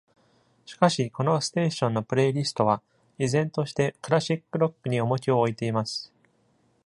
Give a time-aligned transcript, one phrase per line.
[0.65, 2.81] しかし、このステーションのプレイリストは、
[3.19, 6.11] 以前としてクラシックロックに重きを置いています。